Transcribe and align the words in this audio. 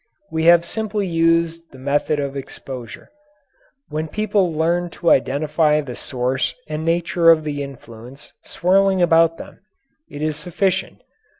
We 0.31 0.45
have 0.45 0.65
simply 0.65 1.05
used 1.05 1.69
the 1.71 1.77
method 1.77 2.19
of 2.19 2.35
exposure. 2.35 3.11
When 3.89 4.07
people 4.07 4.51
learn 4.51 4.89
to 4.97 5.11
identify 5.11 5.79
the 5.81 5.95
source 5.95 6.55
and 6.67 6.83
nature 6.83 7.29
of 7.29 7.43
the 7.43 7.61
influence 7.61 8.33
swirling 8.43 9.03
around 9.03 9.37
them, 9.37 9.59
it 10.09 10.23
is 10.23 10.37
sufficient. 10.37 11.03